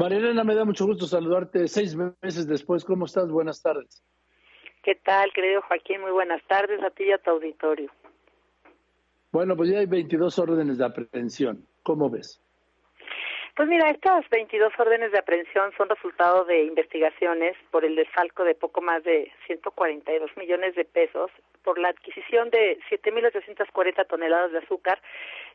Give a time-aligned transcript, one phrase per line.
[0.00, 2.86] Marilena, me da mucho gusto saludarte seis meses después.
[2.86, 3.30] ¿Cómo estás?
[3.30, 4.02] Buenas tardes.
[4.82, 6.00] ¿Qué tal, querido Joaquín?
[6.00, 7.90] Muy buenas tardes a ti y a tu auditorio.
[9.30, 11.66] Bueno, pues ya hay 22 órdenes de aprehensión.
[11.82, 12.40] ¿Cómo ves?
[13.54, 18.54] Pues mira, estas 22 órdenes de aprehensión son resultado de investigaciones por el desfalco de
[18.54, 21.30] poco más de 142 millones de pesos
[21.62, 24.98] por la adquisición de 7.840 toneladas de azúcar,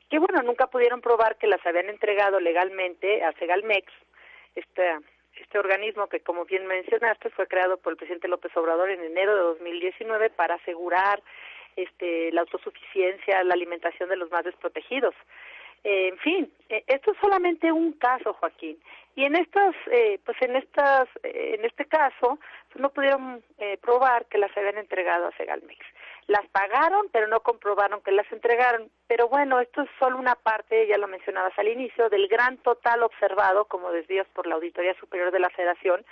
[0.08, 3.92] que bueno, nunca pudieron probar que las habían entregado legalmente a Segalmex,
[4.56, 4.98] este,
[5.36, 9.36] este organismo que como bien mencionaste fue creado por el presidente López Obrador en enero
[9.36, 11.22] de 2019 para asegurar
[11.76, 15.14] este, la autosuficiencia, la alimentación de los más desprotegidos.
[15.84, 18.78] Eh, en fin, eh, esto es solamente un caso, Joaquín.
[19.16, 23.44] Y en estas, eh, pues en estas, en este caso, pues no pudieron
[23.82, 25.86] probar que las habían entregado a Segalmex.
[26.28, 28.90] Las pagaron, pero no comprobaron que las entregaron.
[29.08, 33.04] Pero bueno, esto es solo una parte, ya lo mencionabas al inicio, del gran total
[33.04, 36.06] observado como desvíos por la Auditoría Superior de la Federación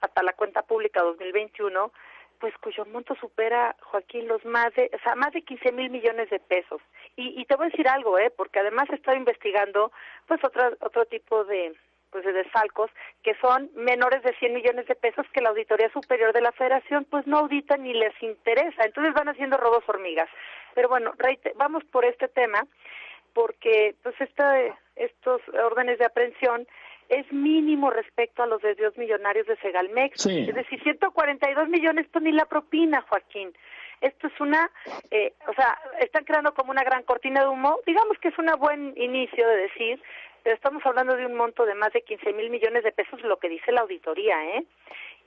[0.00, 1.92] hasta la cuenta pública 2021
[2.40, 6.30] pues cuyo monto supera, Joaquín, los más de, o sea, más de 15 mil millones
[6.30, 6.80] de pesos.
[7.14, 8.32] Y, y te voy a decir algo, ¿eh?
[8.34, 9.92] Porque además estado investigando,
[10.26, 11.76] pues, otro, otro tipo de,
[12.10, 12.90] pues, de desfalcos
[13.22, 17.06] que son menores de 100 millones de pesos que la Auditoría Superior de la Federación,
[17.10, 18.84] pues, no audita ni les interesa.
[18.84, 20.28] Entonces van haciendo robos hormigas.
[20.74, 21.12] Pero bueno,
[21.56, 22.66] vamos por este tema,
[23.34, 24.58] porque, pues, esta,
[24.96, 26.66] estos órdenes de aprehensión
[27.10, 30.24] es mínimo respecto a los desvíos millonarios de Segalmex.
[30.26, 33.52] Es decir, 142 millones, pues ni la propina, Joaquín.
[34.00, 34.70] Esto es una,
[35.10, 37.80] eh, o sea, están creando como una gran cortina de humo.
[37.84, 40.02] Digamos que es un buen inicio de decir,
[40.42, 43.38] pero estamos hablando de un monto de más de 15 mil millones de pesos, lo
[43.38, 44.64] que dice la auditoría, ¿eh?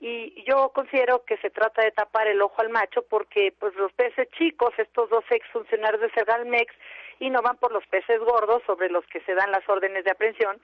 [0.00, 3.92] Y yo considero que se trata de tapar el ojo al macho porque, pues, los
[3.92, 6.74] peces chicos, estos dos exfuncionarios de Segalmex,
[7.20, 10.10] y no van por los peces gordos sobre los que se dan las órdenes de
[10.10, 10.60] aprehensión,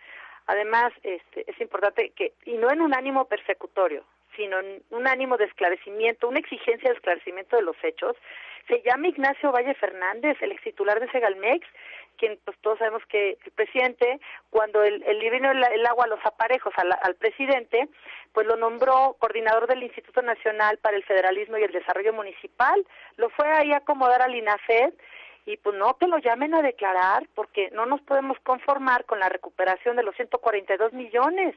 [0.50, 4.02] Además, este, es importante que, y no en un ánimo persecutorio,
[4.40, 8.16] sino en un ánimo de esclarecimiento, una exigencia de esclarecimiento de los hechos,
[8.68, 11.66] se llama Ignacio Valle Fernández, el ex titular de Segalmex,
[12.16, 16.24] quien pues todos sabemos que el presidente, cuando el, el vino el, agua a los
[16.24, 17.88] aparejos al, al, presidente,
[18.32, 22.86] pues lo nombró coordinador del Instituto Nacional para el Federalismo y el Desarrollo Municipal,
[23.16, 24.94] lo fue ahí a acomodar al INAFED,
[25.44, 29.28] y pues no que lo llamen a declarar porque no nos podemos conformar con la
[29.28, 31.56] recuperación de los 142 millones,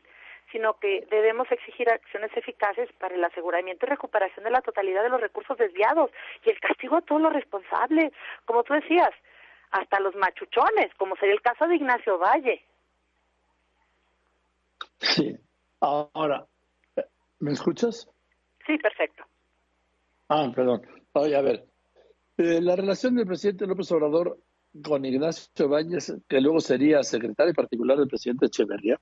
[0.51, 5.09] sino que debemos exigir acciones eficaces para el aseguramiento y recuperación de la totalidad de
[5.09, 6.11] los recursos desviados
[6.45, 8.13] y el castigo a todos los responsables,
[8.45, 9.09] como tú decías,
[9.71, 12.63] hasta los machuchones, como sería el caso de Ignacio Valle.
[14.99, 15.35] Sí,
[15.79, 16.45] ahora,
[17.39, 18.07] ¿me escuchas?
[18.65, 19.23] Sí, perfecto.
[20.29, 20.81] Ah, perdón.
[21.13, 21.65] Oye, a ver,
[22.37, 24.37] eh, la relación del presidente López Obrador
[24.81, 28.99] con Ignacio Báñez, que luego sería secretario particular del presidente Echeverría,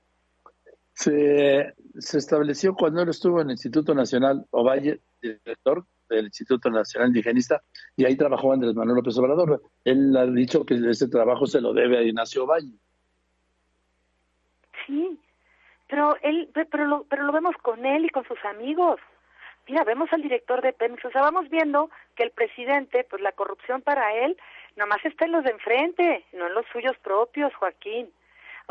[0.94, 7.62] se, estableció cuando él estuvo en el Instituto Nacional Ovalle, director del Instituto Nacional Indigenista,
[7.96, 9.62] y ahí trabajó Andrés Manuel López Obrador.
[9.84, 12.74] Él ha dicho que ese trabajo se lo debe a Ignacio Valle.
[14.86, 15.18] Sí,
[15.88, 19.00] pero él, pero lo, pero lo vemos con él y con sus amigos
[19.68, 23.32] mira, vemos al director de Pemex, o sea, vamos viendo que el presidente, pues la
[23.32, 24.38] corrupción para él,
[24.76, 28.12] nomás está en los de enfrente, no en los suyos propios, Joaquín.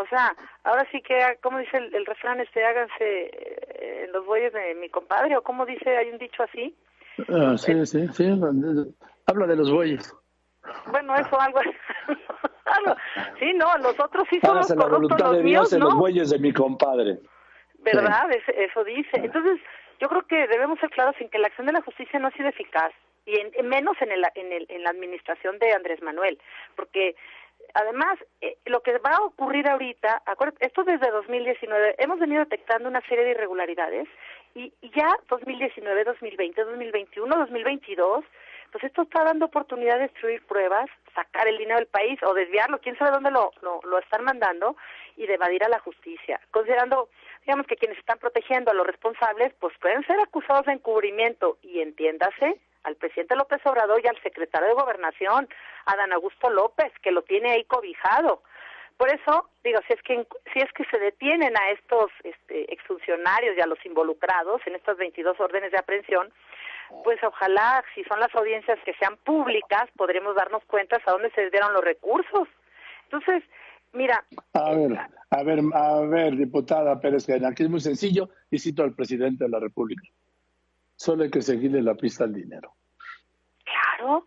[0.00, 0.34] O sea,
[0.64, 5.36] ahora sí que, como dice el, refrán, este, háganse eh, los bueyes de mi compadre,
[5.36, 6.74] o como dice, hay un dicho así.
[7.28, 8.40] Ah, sí, sí, sí,
[9.26, 10.14] habla de los bueyes.
[10.90, 11.60] Bueno, eso algo.
[13.38, 16.38] sí, no, los otros sí son los la voluntad de Dios en los bueyes de
[16.38, 17.18] mi compadre.
[17.78, 18.30] ¿Verdad?
[18.30, 19.10] eso dice.
[19.14, 19.58] Entonces,
[20.00, 22.32] yo creo que debemos ser claros en que la acción de la justicia no ha
[22.32, 22.92] sido eficaz
[23.26, 26.38] y en, menos en, el, en, el, en la administración de Andrés Manuel,
[26.76, 27.14] porque
[27.75, 30.22] además eh, lo que va a ocurrir ahorita,
[30.60, 34.08] esto desde 2019, hemos venido detectando una serie de irregularidades
[34.54, 38.25] y, y ya 2019, 2020, 2021, 2022,
[38.72, 42.78] pues esto está dando oportunidad de destruir pruebas, sacar el dinero del país o desviarlo,
[42.78, 44.76] quién sabe dónde lo, lo, lo están mandando
[45.16, 47.09] y de evadir a la justicia, considerando
[47.42, 51.80] digamos que quienes están protegiendo a los responsables, pues pueden ser acusados de encubrimiento y
[51.80, 55.48] entiéndase al presidente López Obrador y al secretario de Gobernación,
[55.86, 58.42] Adán Augusto López, que lo tiene ahí cobijado.
[58.97, 63.56] Por eso, digo, si es que si es que se detienen a estos este, exfuncionarios
[63.56, 66.30] y a los involucrados en estas 22 órdenes de aprehensión,
[67.04, 71.48] pues ojalá, si son las audiencias que sean públicas, podremos darnos cuenta a dónde se
[71.50, 72.48] dieron los recursos.
[73.04, 73.42] Entonces,
[73.92, 74.24] Mira.
[74.53, 74.98] A ver,
[75.30, 79.50] a ver, a ver, diputada Pérez aquí es muy sencillo y cito al presidente de
[79.50, 80.03] la República.
[81.00, 82.74] Solo hay que seguirle la pista al dinero.
[83.64, 84.26] Claro,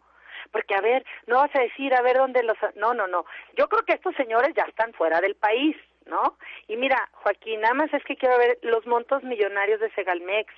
[0.52, 2.58] porque a ver, no vas a decir a ver dónde los...
[2.76, 3.26] No, no, no.
[3.56, 5.76] Yo creo que estos señores ya están fuera del país
[6.08, 6.38] ¿no?
[6.68, 10.52] Y mira, Joaquín, nada más es que quiero ver los montos millonarios de Segalmex.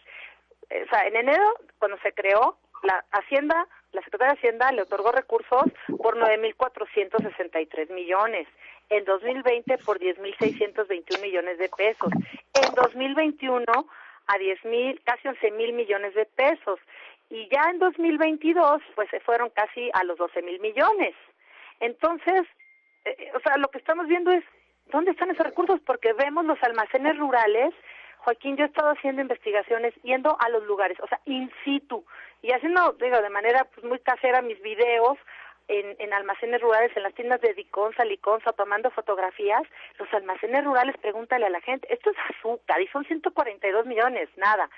[0.63, 1.43] O sea, en enero,
[1.79, 5.65] cuando se creó, la Hacienda, la Secretaría de Hacienda le otorgó recursos
[5.97, 8.47] por 9.463 millones.
[8.89, 12.09] En 2020 por 10.621 millones de pesos.
[12.53, 13.63] En 2021
[14.27, 16.79] a 10.000, casi 11.000 millones de pesos.
[17.29, 21.15] Y ya en 2022, pues se fueron casi a los 12.000 millones.
[21.79, 22.43] Entonces,
[23.05, 24.43] eh, o sea, lo que estamos viendo es
[24.91, 27.73] dónde están esos recursos, porque vemos los almacenes rurales.
[28.19, 32.03] Joaquín, yo he estado haciendo investigaciones, yendo a los lugares, o sea, in situ,
[32.41, 35.17] y haciendo, digo, de manera pues, muy casera mis videos,
[35.67, 39.63] en, en, almacenes rurales, en las tiendas de Diconsa, Liconza, tomando fotografías,
[39.97, 44.69] los almacenes rurales, pregúntale a la gente, esto es azúcar y son 142 millones, nada.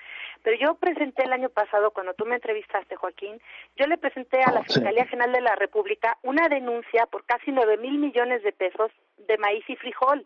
[0.42, 3.40] Pero yo presenté el año pasado, cuando tú me entrevistaste, Joaquín,
[3.76, 7.76] yo le presenté a la Fiscalía General de la República una denuncia por casi 9
[7.78, 10.24] mil millones de pesos de maíz y frijol.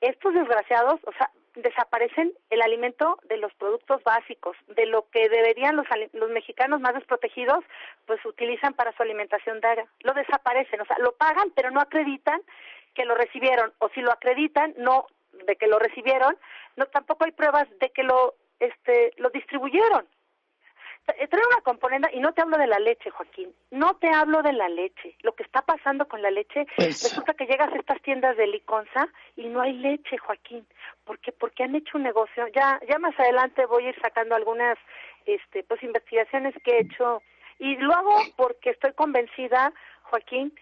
[0.00, 5.76] Estos desgraciados, o sea, desaparecen el alimento de los productos básicos, de lo que deberían
[5.76, 7.64] los, los mexicanos más desprotegidos,
[8.06, 9.86] pues utilizan para su alimentación diaria.
[10.00, 12.40] Lo desaparecen, o sea, lo pagan, pero no acreditan
[12.94, 15.06] que lo recibieron, o si lo acreditan, no
[15.46, 16.36] de que lo recibieron,
[16.76, 20.06] no tampoco hay pruebas de que lo este lo distribuyeron.
[21.06, 24.42] Eh, trae una componente, y no te hablo de la leche, Joaquín, no te hablo
[24.42, 25.14] de la leche.
[25.22, 28.46] Lo que está pasando con la leche, pues resulta que llegas a estas tiendas de
[28.46, 30.66] Liconza y no hay leche, Joaquín.
[31.04, 31.32] ¿Por qué?
[31.32, 32.46] Porque han hecho un negocio.
[32.54, 34.78] Ya, ya más adelante voy a ir sacando algunas
[35.26, 37.22] este, pues, investigaciones que he hecho.
[37.58, 39.72] Y lo hago porque estoy convencida,
[40.04, 40.54] Joaquín,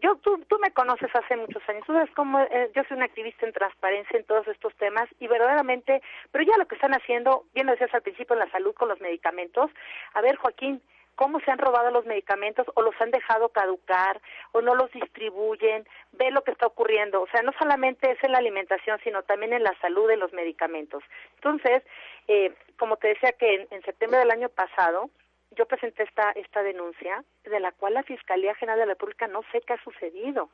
[0.00, 3.06] yo tú, tú me conoces hace muchos años, tú sabes cómo eh, yo soy una
[3.06, 7.44] activista en transparencia en todos estos temas y verdaderamente, pero ya lo que están haciendo,
[7.54, 9.70] bien lo decías al principio en la salud con los medicamentos,
[10.14, 10.80] a ver Joaquín,
[11.16, 14.20] cómo se han robado los medicamentos o los han dejado caducar
[14.52, 18.30] o no los distribuyen, ve lo que está ocurriendo, o sea, no solamente es en
[18.30, 21.02] la alimentación, sino también en la salud de los medicamentos.
[21.34, 21.82] Entonces,
[22.28, 25.10] eh, como te decía que en septiembre del año pasado,
[25.52, 29.42] yo presenté esta, esta denuncia de la cual la Fiscalía General de la República no
[29.50, 30.50] sé qué ha sucedido.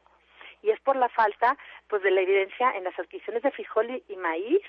[0.63, 1.57] Y es por la falta
[1.89, 4.63] pues de la evidencia en las adquisiciones de frijol y, maíz.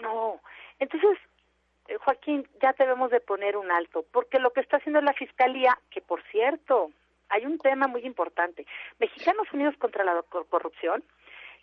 [0.00, 0.40] No.
[0.78, 1.18] Entonces,
[1.88, 5.76] eh, Joaquín, ya debemos de poner un alto, porque lo que está haciendo la Fiscalía,
[5.90, 6.92] que por cierto,
[7.30, 8.66] hay un tema muy importante.
[8.98, 11.02] Mexicanos Unidos contra la Corrupción,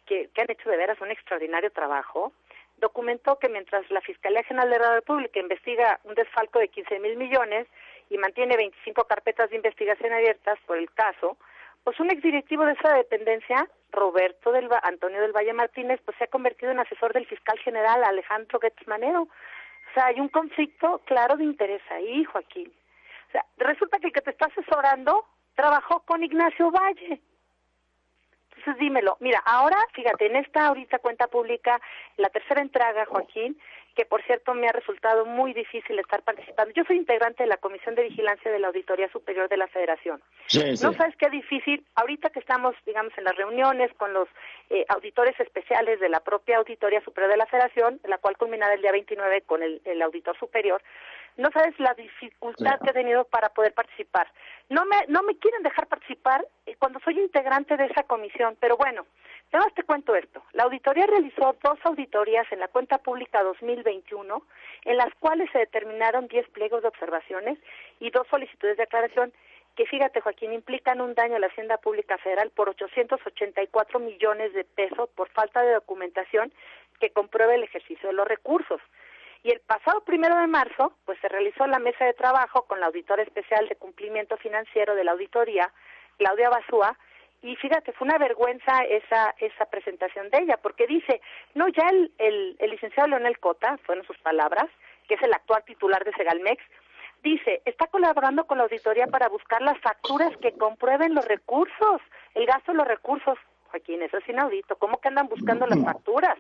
[0.06, 2.34] que, que han hecho de veras un extraordinario trabajo,
[2.78, 7.18] documentó que mientras la Fiscalía General de la República investiga un desfalco de 15 mil
[7.18, 7.68] millones
[8.10, 11.38] y mantiene 25 carpetas de investigación abiertas por el caso,
[11.84, 16.28] pues un exdirectivo de esa dependencia, Roberto del Antonio del Valle Martínez, pues se ha
[16.28, 19.22] convertido en asesor del fiscal general Alejandro Getz Manero.
[19.22, 22.74] O sea, hay un conflicto claro de interés ahí, Joaquín.
[23.30, 25.26] O sea, resulta que el que te está asesorando
[25.56, 27.22] trabajó con Ignacio Valle.
[28.66, 29.16] Entonces dímelo.
[29.20, 31.80] Mira, ahora, fíjate, en esta ahorita cuenta pública,
[32.18, 33.56] la tercera entrega, Joaquín,
[33.96, 36.74] que por cierto me ha resultado muy difícil estar participando.
[36.74, 40.20] Yo soy integrante de la Comisión de Vigilancia de la Auditoría Superior de la Federación.
[40.82, 44.28] No sabes qué difícil, ahorita que estamos, digamos, en las reuniones con los
[44.72, 48.82] eh, auditores especiales de la propia Auditoría Superior de la Federación, la cual culminará el
[48.82, 50.82] día 29 con el, el auditor superior,
[51.38, 54.28] no sabes la dificultad que he tenido para poder participar.
[54.70, 58.78] No me, no me quieren dejar participar eh, cuando soy integrante de esa comisión, pero
[58.78, 59.06] bueno,
[59.56, 60.44] Además te cuento esto.
[60.52, 64.44] La auditoría realizó dos auditorías en la cuenta pública 2021,
[64.84, 67.58] en las cuales se determinaron 10 pliegos de observaciones
[68.02, 69.32] y dos solicitudes de aclaración
[69.78, 74.66] que, fíjate, Joaquín, implican un daño a la Hacienda Pública Federal por 884 millones de
[74.66, 76.52] pesos por falta de documentación
[77.00, 78.82] que compruebe el ejercicio de los recursos.
[79.46, 82.88] Y el pasado primero de marzo, pues se realizó la mesa de trabajo con la
[82.88, 85.72] auditora especial de cumplimiento financiero de la auditoría,
[86.18, 86.98] Claudia Basúa,
[87.44, 91.22] y fíjate, fue una vergüenza esa, esa presentación de ella, porque dice,
[91.54, 94.66] no, ya el, el, el licenciado Leonel Cota, fueron sus palabras,
[95.08, 96.64] que es el actual titular de Segalmex,
[97.22, 102.02] dice, está colaborando con la auditoría para buscar las facturas que comprueben los recursos,
[102.34, 103.38] el gasto de los recursos.
[103.70, 104.78] Joaquín, eso es inaudito.
[104.78, 106.40] ¿Cómo que andan buscando las facturas?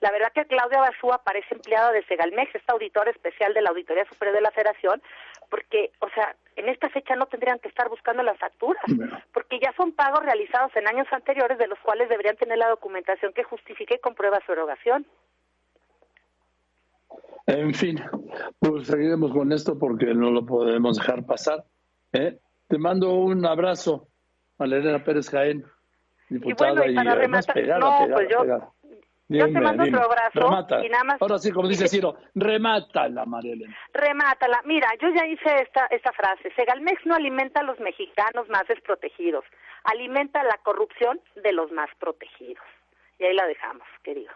[0.00, 4.06] La verdad que Claudia Basúa parece empleada de Segalmex, esta auditora especial de la Auditoría
[4.06, 5.02] Superior de la Federación,
[5.50, 8.82] porque, o sea, en esta fecha no tendrían que estar buscando las facturas,
[9.34, 13.32] porque ya son pagos realizados en años anteriores de los cuales deberían tener la documentación
[13.34, 15.06] que justifique y comprueba su erogación.
[17.46, 18.00] En fin,
[18.58, 21.64] pues seguiremos con esto porque no lo podemos dejar pasar.
[22.12, 22.38] ¿eh?
[22.68, 24.06] Te mando un abrazo,
[24.58, 25.64] Elena Pérez Jaén,
[26.28, 28.72] diputada y, bueno, no, pues yo,
[29.38, 31.22] yo te mando otro abrazo y nada más.
[31.22, 33.76] Ahora sí, como dice Ciro, remátala, María Elena.
[33.92, 34.60] Remátala.
[34.64, 36.50] Mira, yo ya hice esta, esta frase.
[36.56, 39.44] Segalmex no alimenta a los mexicanos más desprotegidos,
[39.84, 42.64] alimenta la corrupción de los más protegidos.
[43.18, 44.32] Y ahí la dejamos, querido.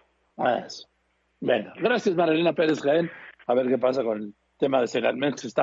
[1.41, 3.11] Bueno, gracias Marilena Pérez Jaén.
[3.47, 5.45] A ver qué pasa con el tema de Segalmex.
[5.45, 5.49] Está